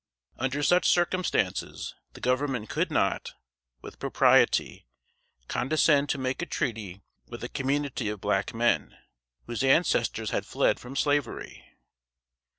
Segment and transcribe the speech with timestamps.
[0.39, 3.33] Under such circumstances, the Government could not,
[3.83, 4.87] with propriety,
[5.47, 8.97] condescend to make a treaty with a community of black men,
[9.45, 11.63] whose ancestors had fled from slavery.